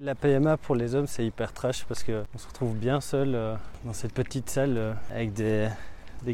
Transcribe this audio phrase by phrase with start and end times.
[0.00, 3.56] La PMA pour les hommes, c'est hyper trash parce qu'on se retrouve bien seul euh,
[3.84, 5.70] dans cette petite salle euh, avec des,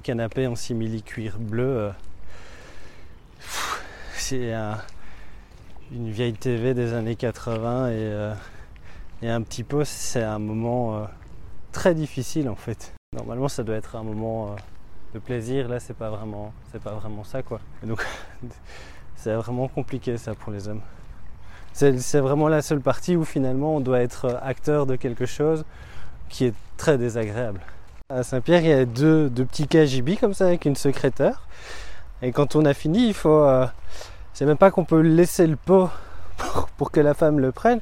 [0.03, 1.65] canapés en simili-cuir bleu.
[1.65, 1.91] Euh.
[4.17, 4.53] C'est
[5.93, 7.91] une vieille TV des années 80
[9.23, 11.07] et, un petit poste, c'est un moment
[11.73, 12.93] très difficile en fait.
[13.15, 14.57] Normalement, ça doit être un moment
[15.15, 15.69] de plaisir.
[15.69, 17.61] Là, c'est pas vraiment, c'est pas ça quoi.
[17.83, 18.05] Donc,
[19.17, 20.83] c'est vraiment compliqué ça pour les hommes.
[21.75, 25.65] C'est vraiment la seule partie où finalement on doit être acteur de quelque chose
[26.29, 27.61] qui est très désagréable.
[28.09, 31.43] À Saint-Pierre, il y a deux, petits KGB comme ça avec une secrétaire.
[32.23, 33.43] Et quand on a fini, il faut.
[33.45, 33.67] Euh,
[34.35, 35.91] c'est même pas qu'on peut laisser le pot
[36.77, 37.81] pour, que la femme le prenne.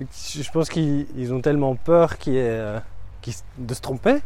[0.00, 2.78] Je pense qu'ils ont tellement peur euh,
[3.58, 4.18] de se tromper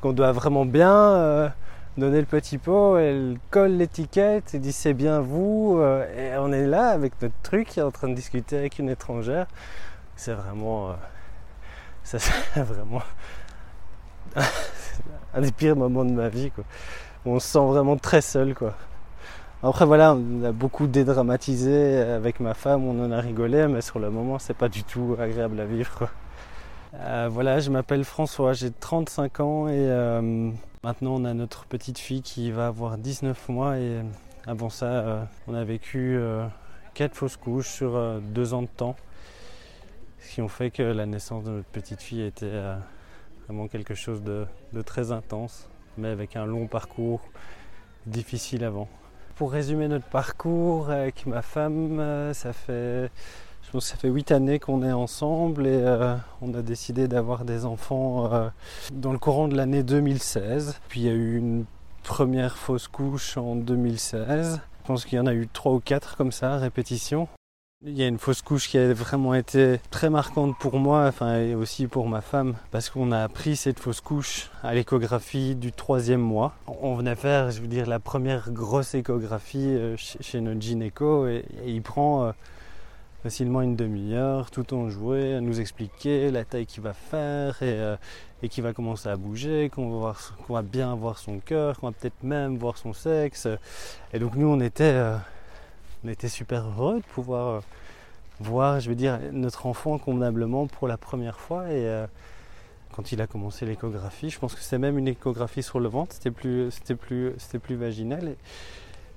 [0.00, 1.48] qu'on doit vraiment bien euh,
[1.96, 5.78] donner le petit pot, elle colle l'étiquette et dit c'est bien vous.
[5.78, 9.46] Euh, et on est là avec notre truc, en train de discuter avec une étrangère.
[10.16, 10.90] C'est vraiment.
[10.90, 10.94] Euh,
[12.02, 12.18] ça
[12.54, 13.02] c'est vraiment.
[15.34, 16.64] un des pires moments de ma vie quoi.
[17.26, 18.74] On se sent vraiment très seul quoi.
[19.62, 23.98] Après voilà, on a beaucoup dédramatisé avec ma femme, on en a rigolé, mais sur
[23.98, 26.10] le moment c'est pas du tout agréable à vivre quoi.
[26.94, 29.88] Euh, voilà, je m'appelle François, j'ai 35 ans et
[30.84, 34.02] Maintenant, on a notre petite fille qui va avoir 19 mois et
[34.46, 36.20] avant ça, euh, on a vécu
[36.92, 38.94] 4 euh, fausses couches sur 2 euh, ans de temps.
[40.20, 42.52] Ce qui ont fait que la naissance de notre petite fille était
[43.46, 44.46] vraiment quelque chose de
[44.84, 47.22] très intense, mais avec un long parcours
[48.04, 48.88] difficile avant.
[49.36, 53.10] Pour résumer notre parcours avec ma femme, ça fait
[53.80, 58.32] ça fait huit années qu'on est ensemble et euh, on a décidé d'avoir des enfants
[58.32, 58.48] euh,
[58.92, 60.80] dans le courant de l'année 2016.
[60.88, 61.64] Puis il y a eu une
[62.02, 64.60] première fausse couche en 2016.
[64.82, 67.28] Je pense qu'il y en a eu trois ou quatre comme ça, répétition.
[67.86, 71.38] Il y a une fausse couche qui a vraiment été très marquante pour moi, enfin
[71.40, 75.70] et aussi pour ma femme, parce qu'on a appris cette fausse couche à l'échographie du
[75.70, 76.54] troisième mois.
[76.66, 81.44] On venait faire, je veux dire, la première grosse échographie euh, chez notre gynéco et,
[81.66, 82.32] il prend
[83.24, 87.72] facilement une demi-heure, tout en joué, à nous expliquer la taille qu'il va faire et,
[87.72, 87.96] euh,
[88.42, 90.14] et qu'il va commencer à bouger, qu'on va,
[90.46, 93.48] va, bien voir son cœur, qu'on va peut-être même voir son sexe.
[94.12, 95.16] Et donc nous, on était, euh,
[96.04, 97.60] on était super heureux de pouvoir euh,
[98.40, 101.70] voir, je veux dire, notre enfant convenablement pour la première fois.
[101.70, 102.04] Et
[102.92, 106.12] quand il a commencé l'échographie, je pense que c'est même une échographie sur le ventre,
[106.12, 108.36] c'était plus, c'était plus, c'était plus vaginal.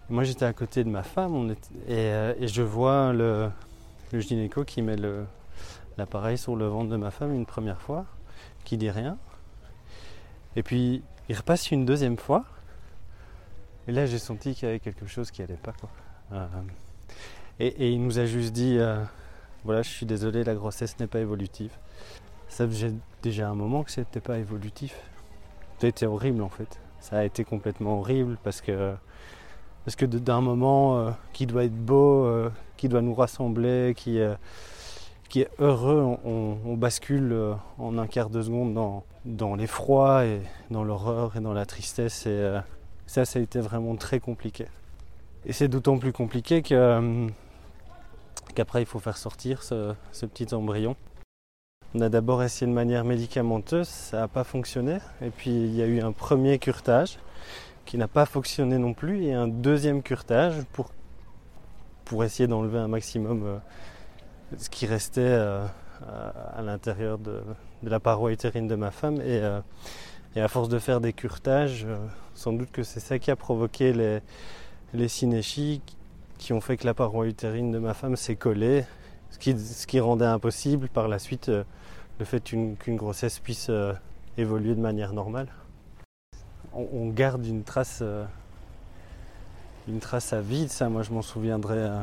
[0.10, 1.54] Moi, j'étais à côté de ma femme
[1.90, 2.10] et,
[2.40, 3.50] et je vois le,
[4.12, 4.96] le gynéco qui met
[5.98, 8.06] l'appareil sur le ventre de ma femme une première fois,
[8.64, 9.18] qui dit rien.
[10.56, 12.46] Et puis il repasse une deuxième fois.
[13.88, 15.74] Et là j'ai senti qu'il y avait quelque chose qui allait pas.
[15.74, 15.90] Quoi.
[16.34, 16.48] Euh,
[17.60, 19.04] et, il nous a juste dit euh,
[19.64, 21.72] voilà, je suis désolé, la grossesse n'est pas évolutive.
[22.48, 24.96] Ça faisait déjà un moment que c'était pas évolutif.
[25.80, 26.80] C'était horrible en fait.
[27.00, 28.96] Ça a été complètement horrible parce que
[29.88, 34.20] parce que d'un moment euh, qui doit être beau, euh, qui doit nous rassembler, qui,
[34.20, 34.36] euh,
[35.34, 37.34] est heureux, on, bascule
[37.78, 38.74] en un quart de seconde
[39.24, 42.26] dans, l'effroi et dans l'horreur et dans la tristesse.
[42.26, 42.60] Et
[43.06, 44.66] ça, ça a été vraiment très compliqué.
[45.46, 47.32] Et c'est d'autant plus compliqué qu'après,
[48.82, 50.98] il faut faire sortir ce, ce petit embryon.
[51.96, 54.98] On a d'abord essayé de manière médicamenteuse, ça n'a pas fonctionné.
[55.22, 57.20] Et puis il y a eu un premier curtage
[57.88, 60.92] qui n'a pas fonctionné non plus, et un deuxième curtage pour,
[62.06, 63.58] pour essayer d'enlever un maximum euh,
[64.58, 65.66] ce qui restait euh,
[66.56, 67.42] à, l'intérieur de,
[67.82, 69.16] la paroi utérine de ma femme.
[69.22, 69.62] Et, euh,
[70.36, 71.88] et, à force de faire des curtages,
[72.36, 74.20] sans doute que c'est ça qui a provoqué les,
[74.94, 75.82] les synéchies
[76.38, 78.84] qui ont fait que la paroi utérine de ma femme s'est collée,
[79.32, 83.72] ce qui, ce qui, rendait impossible par la suite le fait qu'une grossesse puisse
[84.38, 85.48] évoluer de manière normale
[86.78, 88.26] on, garde une trace, euh,
[89.88, 90.70] une trace à vide.
[90.70, 92.02] Ça, moi, je m'en souviendrai euh,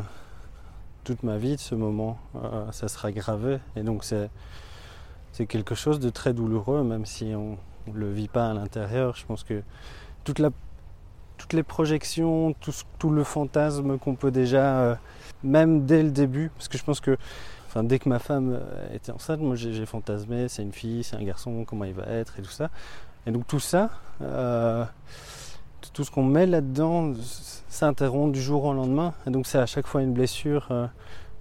[1.04, 2.18] toute ma vie de ce moment.
[2.36, 3.58] Euh, ça sera gravé.
[3.76, 4.28] Et donc, c'est,
[5.48, 9.16] quelque chose de très douloureux, même si on ne le vit pas à l'intérieur.
[9.16, 9.62] Je pense que
[10.24, 10.50] toute la,
[11.38, 14.98] toutes les projections, tout, tout le fantasme qu'on peut déjà,
[15.42, 17.16] même dès le début, parce que je pense que
[17.66, 18.60] Enfin, dès que ma femme
[18.92, 22.38] était enceinte, moi j'ai fantasmé, c'est une fille, c'est un garçon, comment il va être
[22.38, 22.70] et tout ça.
[23.26, 23.90] Et donc tout ça,
[24.22, 24.84] euh,
[25.92, 27.14] tout ce qu'on met là-dedans
[27.68, 29.14] s'interrompt du jour au lendemain.
[29.26, 30.86] Et donc c'est à chaque fois une blessure euh,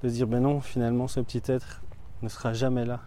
[0.02, 1.82] de se dire ben non, finalement ce petit être
[2.22, 3.02] ne sera jamais là.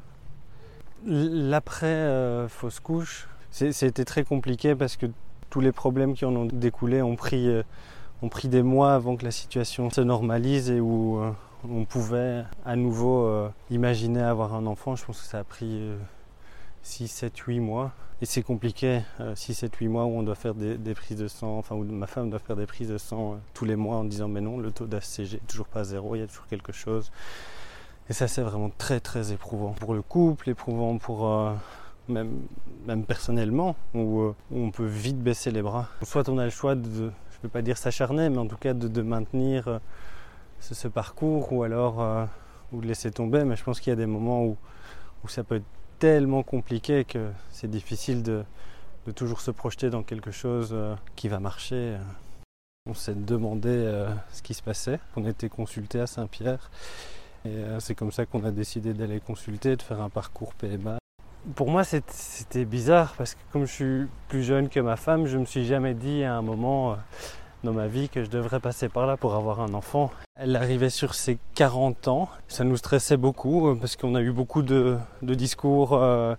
[1.07, 5.07] L'après euh, fausse couche, c'était très compliqué parce que
[5.49, 7.49] tous les problèmes qui en ont découlé ont pris,
[8.45, 11.23] des mois avant que la situation se normalise et où
[11.71, 14.97] on pouvait à nouveau imaginer avoir un enfant.
[14.97, 15.81] Je pense que ça a pris
[16.83, 17.93] 6, 7, 8 mois.
[18.23, 19.03] Et c'est compliqué,
[19.35, 22.07] 6, 7, 8 mois où on doit faire des, prises de sang, enfin où ma
[22.07, 24.57] femme doit faire des prises de sang euh, tous les mois en disant mais non,
[24.57, 27.13] le taux d'ACG est toujours pas zéro, il y a toujours quelque chose.
[28.09, 31.53] Et ça c'est vraiment très très éprouvant pour le couple, éprouvant pour euh,
[32.09, 32.41] même,
[32.87, 35.89] même personnellement, où, on peut vite baisser les bras.
[36.03, 38.57] Soit on a le choix de, je ne veux pas dire s'acharner, mais en tout
[38.57, 39.81] cas de, maintenir
[40.61, 42.29] ce, parcours ou alors
[42.73, 43.45] ou de laisser tomber.
[43.45, 44.57] Mais je pense qu'il y a des moments où,
[45.23, 45.65] où ça peut être
[45.99, 48.45] tellement compliqué que c'est difficile de,
[49.15, 51.97] toujours se projeter dans quelque chose euh, qui va marcher.
[52.89, 55.01] On s'est demandé euh, ce qui se passait.
[55.17, 56.71] On a été consulté à Saint-Pierre.
[57.45, 60.99] Et euh, c'est comme ça qu'on a décidé d'aller consulter, de faire un parcours PMA.
[61.55, 65.39] Pour moi, c'était bizarre parce que comme je suis plus jeune que ma femme, je
[65.39, 66.97] me suis jamais dit à un moment
[67.65, 70.11] dans ma vie que je devrais passer par là pour avoir un enfant.
[70.39, 72.29] Elle arrivait sur ses 40 ans.
[72.49, 76.35] Ça nous stressait beaucoup euh, parce qu'on a eu beaucoup de, discours euh,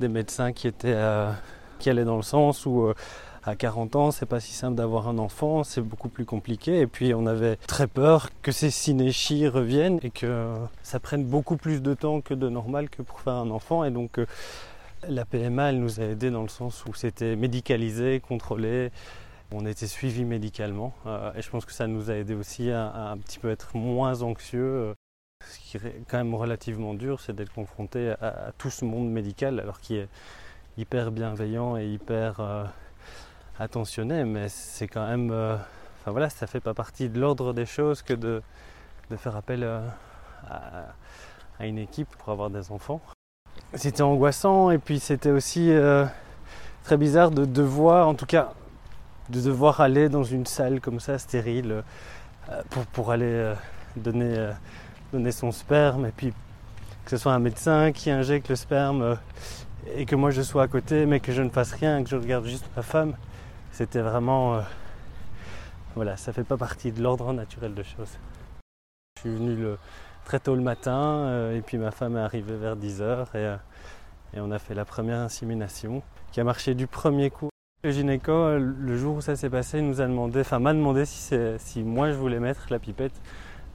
[0.00, 1.30] des médecins qui étaient euh,
[1.78, 2.92] qui allaient dans le sens où
[3.44, 6.78] à 40 ans, c'est pas si simple d'avoir un enfant, c'est beaucoup plus compliqué.
[6.78, 10.54] Et puis on avait très peur que ces cinéchies reviennent et que
[10.84, 13.82] ça prenne beaucoup plus de temps que de normal que pour faire un enfant.
[13.82, 14.20] Et donc
[15.08, 18.92] la PMA, elle nous a aidés dans le sens où c'était médicalisé, contrôlé.
[19.54, 23.10] On était suivi médicalement euh, et je pense que ça nous a aidé aussi à,
[23.10, 24.64] un petit peu être moins anxieux.
[24.64, 24.94] Euh,
[25.44, 29.60] ce qui est quand même relativement dur, c'est d'être confronté à, tout ce monde médical,
[29.60, 30.08] alors qui est
[30.78, 32.64] hyper bienveillant et hyper euh,
[33.58, 35.32] attentionné, mais c'est quand même.
[35.32, 38.40] enfin voilà, ça fait pas partie de l'ordre des choses que de,
[39.16, 39.64] faire appel
[40.48, 40.94] à,
[41.60, 43.00] une équipe pour avoir des enfants.
[43.74, 45.72] C'était angoissant et puis c'était aussi
[46.84, 48.52] très bizarre de devoir, en tout cas
[49.30, 51.82] de devoir aller dans une salle comme ça, stérile,
[52.50, 53.54] euh, pour, pour aller euh,
[53.96, 54.52] donner, euh,
[55.12, 56.32] donner son sperme, et puis
[57.04, 59.18] que ce soit un médecin qui injecte le sperme,
[59.94, 62.16] et que moi je sois à côté, mais que je ne fasse rien, que je
[62.16, 63.14] regarde juste ma femme,
[63.72, 64.60] c'était vraiment...
[65.94, 68.18] voilà, ça fait pas partie de l'ordre naturel de choses.
[69.16, 69.66] Je suis venu
[70.24, 73.56] très tôt le matin, et puis ma femme est arrivée vers 10h, et,
[74.34, 77.51] et on a fait la première insémination, qui a marché du premier coup.
[77.84, 81.34] Le gynéco, le jour où ça s'est passé, nous a demandé, enfin m'a demandé si,
[81.58, 83.20] si moi je voulais mettre la pipette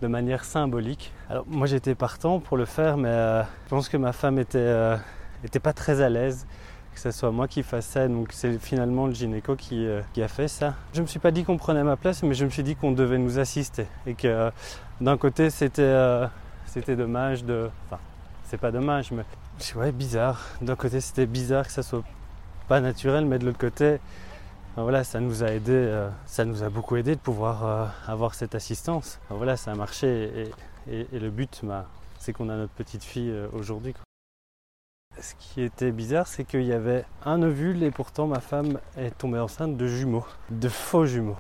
[0.02, 1.12] de manière symbolique.
[1.30, 4.60] Alors moi j'étais partant pour le faire, mais euh, je pense que ma femme était,
[4.60, 4.96] euh,
[5.44, 6.48] était pas très à l'aise
[6.94, 8.08] que ce soit moi qui fasse ça.
[8.08, 10.76] Donc c'est finalement le gynéco qui, euh, qui, a fait ça.
[10.94, 12.94] Je me suis pas dit qu'on prenait ma place, mais je me suis dit qu'on
[12.94, 14.50] devait nous assister et que
[15.02, 16.24] d'un côté c'était
[16.66, 18.00] c'était dommage de, enfin
[18.46, 19.26] c'est pas dommage, mais
[19.76, 20.40] ouais bizarre.
[20.62, 22.04] D'un côté c'était bizarre que ça soit
[22.68, 24.00] pas naturel, mais de l'autre côté,
[24.76, 27.86] ben voilà, ça nous a aidé, euh, ça nous a beaucoup aidé de pouvoir euh,
[28.06, 29.20] avoir cette assistance.
[29.30, 30.52] Ben voilà, ça a marché
[30.88, 31.86] et, le but, ben,
[32.20, 33.94] c'est qu'on a notre petite fille euh, aujourd'hui.
[35.20, 39.18] Ce qui était bizarre, c'est qu'il y avait un ovule et pourtant ma femme est
[39.18, 41.38] tombée enceinte de jumeaux, de faux jumeaux.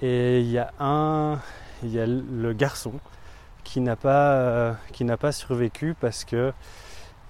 [0.00, 1.38] Et il y a un,
[1.84, 2.94] il y a le garçon
[3.62, 6.52] qui n'a pas, qui n'a pas survécu parce que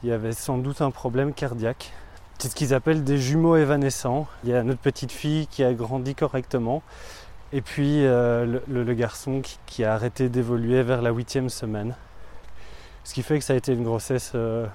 [0.03, 1.93] il y avait sans doute un problème cardiaque
[2.43, 4.27] c'est ce qu'ils appellent des jumeaux évanescents.
[4.43, 6.83] Il y a notre petite fille qui a grandi correctement.
[7.53, 11.94] Et puis euh, le, garçon qui, a arrêté d'évoluer vers la huitième semaine.
[13.05, 14.67] Ce qui fait que ça a été une grossesse euh,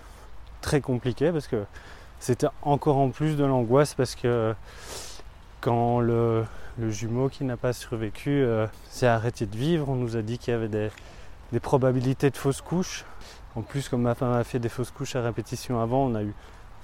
[0.61, 1.65] très compliquée parce que
[2.21, 4.55] c'était encore en plus de l'angoisse parce que
[5.59, 6.45] quand le,
[6.87, 10.53] jumeau qui n'a pas survécu euh, s'est arrêté de vivre, on nous a dit qu'il
[10.53, 10.89] y avait des,
[11.51, 13.03] des probabilités de fausses couches.
[13.55, 16.23] En plus, comme ma femme a fait des fausses couches à répétition avant, on a
[16.23, 16.33] eu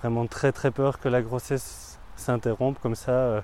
[0.04, 3.42] vraiment très très peur que la grossesse s'interrompe comme ça euh,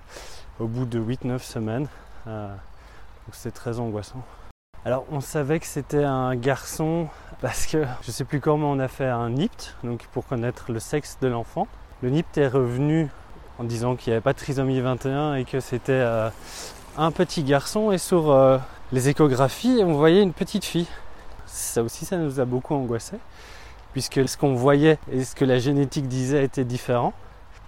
[0.60, 1.88] au bout de 8-9 semaines.
[2.28, 2.54] Euh,
[3.32, 4.22] c'est très angoissant.
[4.84, 7.08] Alors on savait que c'était un garçon
[7.42, 10.80] parce que je sais plus comment on a fait un NIPT, donc pour connaître le
[10.80, 11.66] sexe de l'enfant.
[12.02, 13.08] Le NIPT est revenu
[13.58, 16.30] en disant qu'il n'y avait pas de trisomie 21 et que c'était euh,
[16.98, 18.36] un petit garçon et sur
[18.92, 20.88] les échographies on voyait une petite fille.
[21.46, 23.16] Ça aussi ça nous a beaucoup angoissé
[23.94, 27.14] puisque ce qu'on voyait et ce que la génétique disait était différent.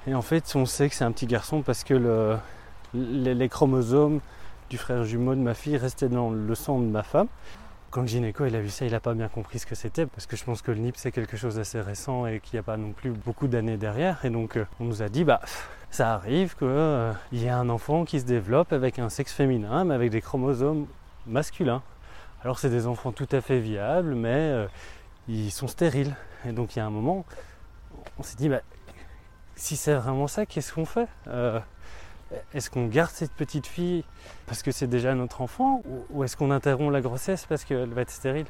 [0.08, 2.40] Et en fait, on sait que c'est un petit garçon parce que
[2.94, 4.20] les, chromosomes
[4.70, 7.28] du frère jumeau de ma fille restaient dans le sang de ma femme.
[7.92, 10.06] Quand le gynéco il a vu ça, il n'a pas bien compris ce que c'était
[10.06, 12.60] parce que je pense que le NIP c'est quelque chose d'assez récent et qu'il n'y
[12.60, 14.24] a pas non plus beaucoup d'années derrière.
[14.24, 15.42] Et donc euh, on nous a dit bah
[15.90, 19.84] ça arrive qu'il euh, y ait un enfant qui se développe avec un sexe féminin
[19.84, 20.88] mais avec des chromosomes
[21.28, 21.82] masculins.
[22.44, 24.68] Alors c'est des enfants tout à fait viables mais euh,
[25.28, 26.16] ils sont stériles.
[26.46, 27.26] Et donc il y a un moment,
[28.20, 28.62] on s'est dit, bah,
[29.56, 31.08] si c'est vraiment ça, qu'est-ce qu'on fait?
[31.28, 31.60] Euh,
[32.54, 34.04] est-ce qu'on garde cette petite fille
[34.48, 38.02] parce que c'est déjà notre enfant ou est-ce qu'on interrompt la grossesse parce qu'elle va
[38.02, 38.46] être stérile?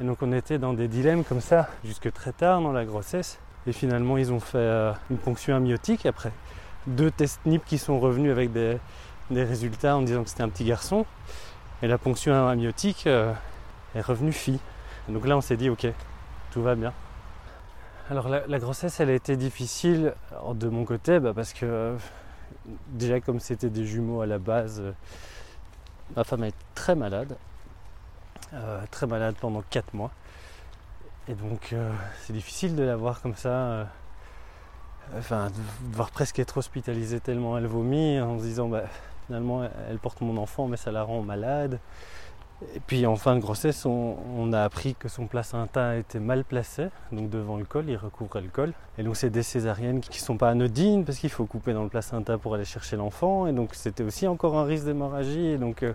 [0.00, 3.38] Et donc on était dans des dilemmes comme ça jusque très tard dans la grossesse.
[3.66, 6.32] Et finalement ils ont fait euh, une ponction amniotique après
[6.86, 8.78] deux tests NIP qui sont revenus avec des,
[9.30, 11.06] résultats en disant que c'était un petit garçon.
[11.82, 13.32] Et la ponction amniotique euh,
[13.94, 14.60] est revenue fille.
[15.08, 15.86] donc là on s'est dit ok,
[16.54, 16.92] tout va bien.
[18.08, 20.14] Alors la, grossesse elle a été difficile
[20.54, 21.96] de mon côté bah, parce que
[22.90, 24.92] déjà comme c'était des jumeaux à la base, euh,
[26.14, 27.36] ma femme est très malade,
[28.52, 30.12] euh, très malade pendant 4 mois.
[31.26, 33.88] Et donc euh, c'est difficile de la voir comme ça,
[35.18, 38.84] enfin de devoir presque être hospitalisée tellement elle vomit en se disant bah,
[39.26, 41.80] finalement elle porte mon enfant mais ça la rend malade.
[42.74, 46.88] Et puis en fin de grossesse, on, a appris que son placenta était mal placé,
[47.12, 48.72] donc devant le col, il recouvrait le col.
[48.98, 51.82] Et donc c'est des césariennes qui ne sont pas anodines parce qu'il faut couper dans
[51.82, 53.46] le placenta pour aller chercher l'enfant.
[53.46, 55.46] Et donc c'était aussi encore un risque d'hémorragie.
[55.46, 55.92] Et donc, euh,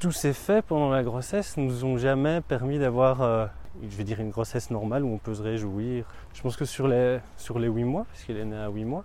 [0.00, 3.46] tous ces faits pendant la grossesse nous ont jamais permis d'avoir, euh,
[3.82, 6.04] je vais dire, une grossesse normale où on peut se réjouir.
[6.34, 9.04] Je pense que sur les, sur les 8 mois, puisqu'il est né à 8 mois,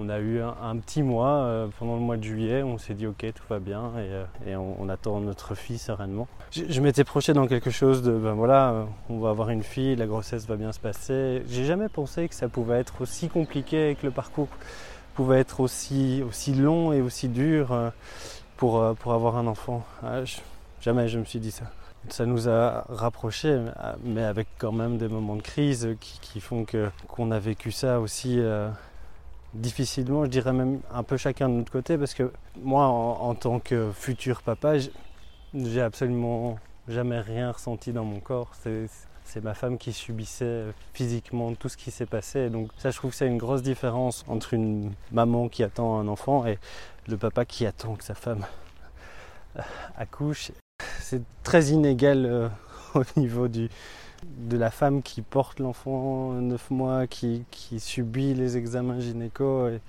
[0.00, 3.06] on a eu un, petit mois euh, pendant le mois de juillet, on s'est dit
[3.06, 6.26] ok tout va bien et, euh, on, attend notre fille sereinement.
[6.50, 10.06] Je, m'étais projeté dans quelque chose de ben voilà, on va avoir une fille, la
[10.06, 11.42] grossesse va bien se passer.
[11.48, 14.48] J'ai jamais pensé que ça pouvait être aussi compliqué, que le parcours
[15.14, 17.90] pouvait être aussi, aussi long et aussi dur euh,
[18.56, 19.84] pour, pour avoir un enfant.
[20.02, 20.22] Ah,
[20.80, 21.64] jamais je me suis dit ça.
[22.08, 23.60] Ça nous a rapprochés,
[24.02, 28.00] mais avec quand même des moments de crise qui, font que qu'on a vécu ça
[28.00, 28.40] aussi
[29.54, 33.58] difficilement, je dirais même un peu chacun de notre côté, parce que moi, en, tant
[33.58, 34.74] que futur papa,
[35.54, 38.52] j'ai absolument jamais rien ressenti dans mon corps.
[39.24, 42.50] C'est ma femme qui subissait physiquement tout ce qui s'est passé.
[42.50, 46.08] Donc ça, je trouve que c'est une grosse différence entre une maman qui attend un
[46.08, 46.58] enfant et
[47.06, 48.44] le papa qui attend que sa femme
[49.96, 50.50] accouche.
[50.98, 52.48] C'est très inégal euh,
[52.94, 53.68] au niveau du,
[54.24, 57.44] de la femme qui porte l'enfant 9 mois, qui,
[57.78, 59.68] subit les examens gynéco.
[59.68, 59.80] Et,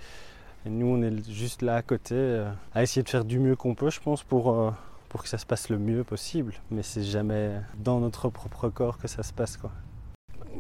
[0.66, 3.74] nous, on est juste là à côté, euh, à essayer de faire du mieux qu'on
[3.74, 4.72] peut, je pense, pour, euh,
[5.10, 6.54] pour que ça se passe le mieux possible.
[6.70, 9.58] Mais c'est jamais dans notre propre corps que ça se passe.
[9.58, 9.72] Quoi.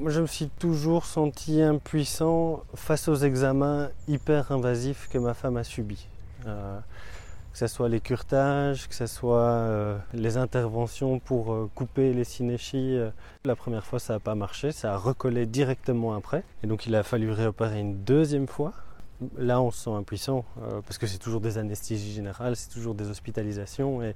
[0.07, 5.63] Je me suis toujours senti impuissant face aux examens hyper invasifs que ma femme a
[5.63, 6.07] subis.
[6.47, 6.79] Euh,
[7.51, 12.23] que ce soit les curetages, que ce soit euh, les interventions pour euh, couper les
[12.23, 12.97] synéchies.
[12.97, 13.09] Euh.
[13.43, 16.43] La première fois, ça n'a pas marché, ça a recollé directement après.
[16.63, 18.73] Et donc, il a fallu réopérer une deuxième fois.
[19.37, 20.45] Là, on se sent impuissant
[20.87, 24.01] parce que c'est toujours des anesthésies générales, c'est toujours des hospitalisations.
[24.01, 24.15] Et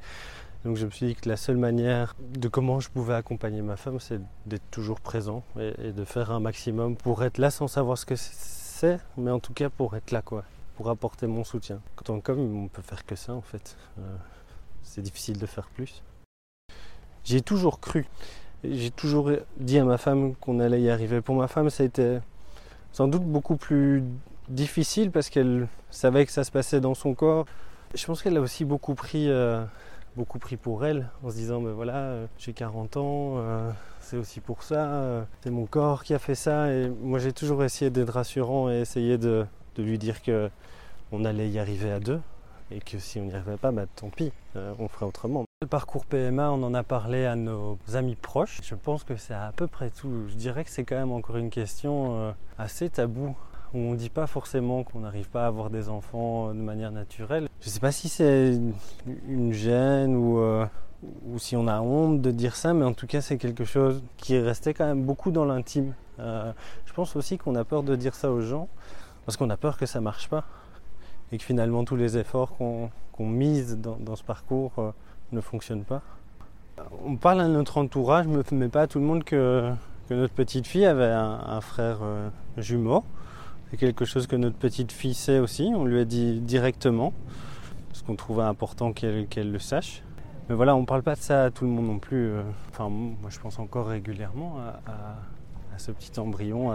[0.64, 3.78] donc, je me suis dit que la seule manière de comment je pouvais accompagner ma
[3.78, 7.68] femme, c'est d'être toujours présent et, et de faire un maximum pour être là sans
[7.68, 10.44] savoir ce que c'est, mais en tout cas pour être là, quoi
[10.76, 11.82] pour apporter mon soutien.
[11.96, 13.78] Quand on comme on peut faire que ça en fait.
[14.00, 14.02] Euh,
[14.84, 16.04] c'est difficile de faire plus.
[17.24, 18.06] J'ai toujours cru.
[18.64, 21.22] J'ai toujours dit à ma femme qu'on allait y arriver.
[21.22, 22.20] Pour ma femme, ça a été
[22.92, 24.04] sans doute beaucoup plus
[24.48, 27.46] difficile parce qu'elle savait que ça se passait dans son corps.
[27.94, 29.64] Je pense qu'elle a aussi beaucoup pris, euh,
[30.16, 33.44] beaucoup pris pour elle en se disant ben voilà, euh, j'ai 40 ans,
[34.02, 36.72] c'est aussi pour ça, c'est mon corps qui a fait ça.
[36.72, 40.50] Et moi j'ai toujours essayé d'être rassurant et essayer de, de lui dire que
[41.12, 42.20] on allait y arriver à deux
[42.72, 45.46] et que si on n'y arrivait pas, bah, tant pis, euh, on ferait autrement.
[45.62, 48.60] Le parcours PMA, on en a parlé à nos amis proches.
[48.64, 50.28] Je pense que c'est à peu près tout.
[50.30, 53.36] Je dirais que c'est quand même encore une question euh, assez taboue
[53.74, 56.60] où on ne dit pas forcément qu'on n'arrive pas à avoir des enfants euh, de
[56.60, 57.50] manière naturelle.
[57.62, 58.60] Je ne sais pas si c'est
[59.28, 60.40] une gêne ou,
[61.26, 64.04] ou si on a honte de dire ça, mais en tout cas c'est quelque chose
[64.18, 65.94] qui est resté quand même beaucoup dans l'intime.
[66.20, 68.70] je pense aussi qu'on a peur de dire ça aux gens
[69.26, 70.46] parce qu'on a peur que ça marche pas
[71.32, 74.92] et que finalement tous les efforts qu'on mise dans, ce parcours euh,
[75.32, 76.02] ne fonctionnent pas.
[77.06, 79.72] On parle à notre entourage, mais pas à tout le monde que,
[80.10, 83.04] notre petite fille avait un, frère euh, jumeau.
[83.70, 87.14] C'est quelque chose que notre petite fille sait aussi, on lui a dit directement,
[87.90, 90.04] parce qu'on trouvait important qu'elle le sache.
[90.48, 92.28] Mais voilà, on ne parle pas de ça à tout le monde non plus.
[92.28, 92.44] Euh.
[92.70, 96.72] Enfin, moi je pense encore régulièrement à, ce petit embryon,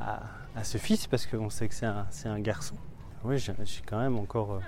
[0.00, 2.74] à ce fils parce qu'on sait que c'est un, un, garçon.
[3.24, 3.54] Oui, j'ai
[3.86, 4.54] quand même encore.
[4.54, 4.60] Euh,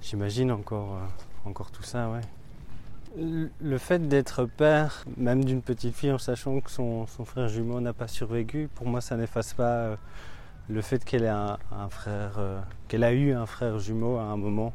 [0.00, 2.20] j'imagine encore, euh, encore tout ça, ouais.
[3.16, 7.80] Le fait d'être père, même d'une petite fille, en sachant que son, son frère jumeau
[7.80, 9.96] n'a pas survécu, pour moi, ça n'efface pas euh,
[10.70, 11.58] le fait qu'elle ait un,
[11.90, 12.40] frère,
[12.88, 14.72] qu'elle a eu un frère jumeau à un moment.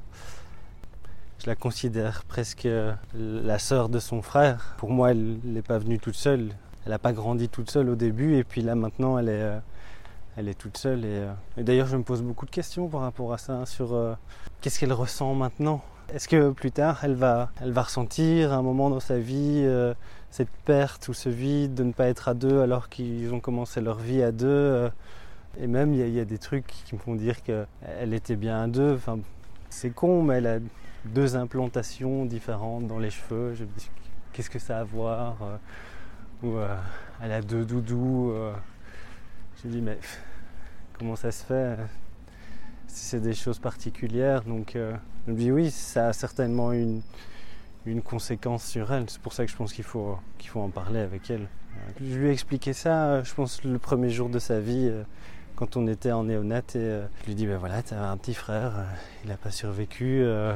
[1.39, 2.67] Je la considère presque
[3.15, 4.75] la sœur de son frère.
[4.77, 6.51] Pour moi, elle n'est pas venue toute seule.
[6.87, 10.57] Elle n'a pas grandi toute seule au début, et puis là maintenant, elle est est
[10.57, 11.03] toute seule.
[11.03, 11.21] Et,
[11.57, 13.93] et d'ailleurs, je me pose beaucoup de questions par rapport à ça, sur
[14.61, 15.83] qu'est-ce qu'elle ressent maintenant?
[16.13, 19.69] Est-ce que plus tard, elle va, elle va ressentir un moment dans sa vie
[20.31, 23.81] cette perte ou ce vide de ne pas être à deux alors qu'ils ont commencé
[23.81, 24.89] leur vie à deux
[25.59, 28.67] Et même, il y, a des trucs qui me font dire qu'elle était bien à
[28.67, 28.93] deux.
[28.93, 29.19] Enfin,
[29.69, 30.59] c'est con, mais elle a
[31.03, 33.55] deux implantations différentes dans les cheveux.
[33.55, 33.65] Je
[34.31, 35.35] qu'est-ce que ça a à voir
[36.43, 36.57] Ou
[37.21, 38.33] elle a deux doudous.
[39.61, 39.97] je me dis, mais
[40.97, 41.77] comment ça se fait
[42.87, 44.43] C'est des choses particulières?
[44.43, 47.01] Donc, je me dis, oui, ça a certainement une,
[47.85, 49.09] une conséquence sur elle.
[49.09, 51.47] C'est pour ça que je pense qu'il faut, qu'il faut en parler avec elle.
[51.99, 54.91] Je lui ai expliqué ça, je pense, le premier jour de sa vie
[55.57, 58.15] quand on était en néonat et euh, je lui dis ben voilà, tu as un
[58.15, 58.83] petit frère, euh,
[59.23, 60.55] il n'a pas survécu, euh,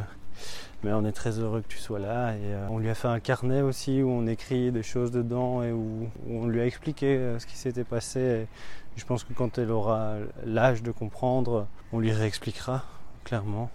[0.83, 2.33] mais on est très heureux que tu sois là.
[2.33, 5.71] Et on lui a fait un carnet aussi où on écrit des choses dedans et
[5.71, 8.47] où, on lui a expliqué ce qui s'était passé.
[8.95, 12.83] Je pense que quand elle aura l'âge de comprendre, on lui réexpliquera
[13.23, 13.69] clairement.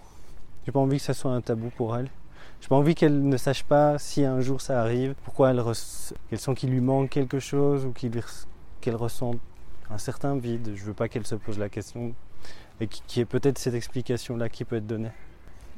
[0.65, 2.09] J'ai pas envie que ça soit un tabou pour elle.
[2.61, 5.63] J'ai pas envie qu'elle ne sache pas si un jour ça arrive, pourquoi elle,
[6.39, 7.93] sent qu'il lui manque quelque chose ou
[8.81, 9.35] qu'elle ressent
[9.89, 10.73] un certain vide.
[10.75, 12.13] Je veux pas qu'elle se pose la question
[12.79, 15.11] et qu'il y ait peut-être cette explication-là qui peut être donnée.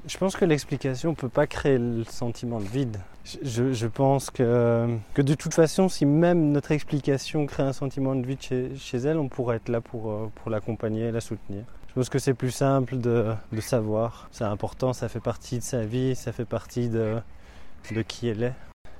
[0.05, 2.97] Je pense que l'explication ne peut pas créer le sentiment de vide.
[3.43, 8.25] Je, pense que, que de toute façon, si même notre explication crée un sentiment de
[8.25, 8.41] vide
[8.77, 11.63] chez, elle, on pourrait être là pour, euh, pour l'accompagner, la soutenir.
[11.89, 14.29] Je pense que c'est plus simple de, de savoir.
[14.31, 17.17] C'est important, ça fait partie de sa vie, ça fait partie de,
[17.91, 18.53] de qui elle est.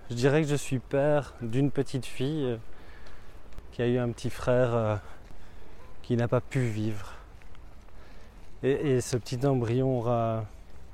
[0.09, 2.57] Je dirais que je suis père d'une petite fille
[3.71, 4.95] qui a eu un petit frère euh,
[6.01, 7.13] qui n'a pas pu vivre.
[8.63, 10.43] Et, ce petit embryon aura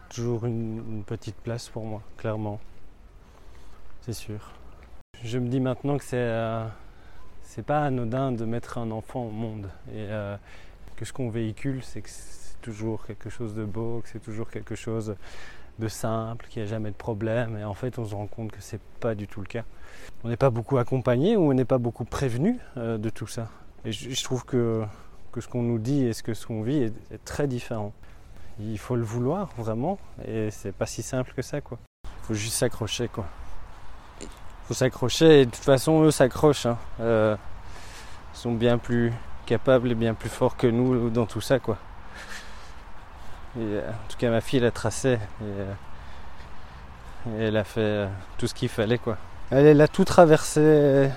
[0.10, 2.60] toujours une, petite place pour moi, clairement.
[4.02, 4.52] C'est sûr.
[5.24, 6.68] Je me dis maintenant que c'est euh,
[7.66, 10.38] pas anodin de mettre un enfant au monde et euh,
[10.96, 14.50] que ce qu'on véhicule, c'est que c'est toujours quelque chose de beau, que c'est toujours
[14.50, 15.16] quelque chose
[15.80, 17.58] de simple, qu'il n'y a jamais de problème.
[17.58, 19.64] Et en fait, on se rend compte que c'est pas du tout le cas.
[20.24, 23.50] On n'est pas beaucoup accompagné ou on n'est pas beaucoup prévenu euh, de tout ça.
[23.84, 24.84] Et je, trouve que,
[25.32, 27.94] que ce qu'on nous dit et ce que ce qu'on vit est, très différent.
[28.60, 31.78] Il faut le vouloir vraiment, et c'est pas si simple que ça, quoi.
[32.24, 33.26] Faut juste s'accrocher, quoi.
[34.68, 36.66] Faut s'accrocher, et de toute façon, eux s'accrochent.
[36.66, 36.78] Hein.
[37.02, 37.36] Euh,
[38.34, 39.12] ils sont bien plus
[39.46, 41.78] capables et bien plus forts que nous dans tout ça, quoi.
[43.58, 45.74] Euh, en tout cas, ma fille, elle a tracé et, euh,
[47.40, 48.98] elle a fait tout ce qu'il fallait.
[48.98, 49.18] quoi.
[49.52, 51.10] Elle a tout traversé,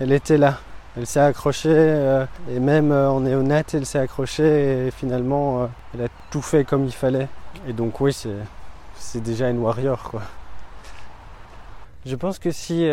[0.00, 0.58] elle était là.
[0.96, 6.42] Elle s'est accrochée et même en néonat, elle s'est accrochée et finalement, elle a tout
[6.42, 7.28] fait comme il fallait.
[7.66, 8.16] Et donc, oui,
[8.96, 10.02] c'est déjà une warrior.
[10.02, 10.22] quoi.
[12.04, 12.86] Je pense que si,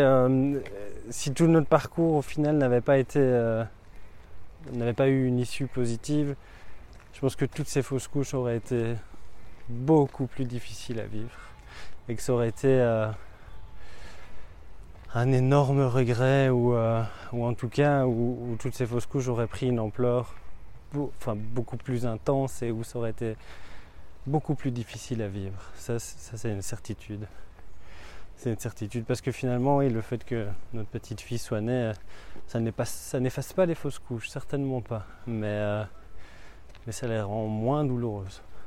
[1.10, 3.20] si tout notre parcours au final n'avait pas été,
[4.72, 6.36] n'avait pas eu une issue positive,
[7.12, 8.94] je pense que toutes ces fausses couches auraient été
[9.68, 11.36] beaucoup plus difficiles à vivre
[12.08, 13.08] et que ça aurait été euh,
[15.14, 19.68] un énorme regret ou, euh, en tout cas où, toutes ces fausses couches auraient pris
[19.68, 20.34] une ampleur
[21.18, 23.36] enfin, beaucoup plus intense et où ça aurait été
[24.26, 25.60] beaucoup plus difficile à vivre.
[25.74, 27.26] Ça, c'est une certitude.
[28.36, 31.92] C'est une certitude parce que finalement, oui, le fait que notre petite fille soit née,
[32.46, 35.04] ça n'efface pas les fausses couches, certainement pas.
[35.26, 35.84] Mais euh,
[36.86, 38.42] mais ça les rend moins douloureuses.